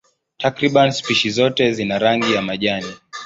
[0.37, 2.93] Takriban spishi zote zina rangi ya majani.